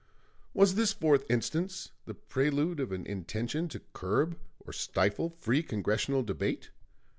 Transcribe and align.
Was 0.55 0.73
this 0.73 0.93
fourth 0.93 1.29
instance 1.29 1.91
the 2.05 2.15
prelude 2.15 2.79
of 2.79 2.91
an 2.91 3.05
intention 3.05 3.67
to 3.67 3.81
curb 3.93 4.35
or 4.65 4.73
stifle 4.73 5.29
free 5.29 5.61
Congressional 5.61 6.23
debate? 6.23 6.71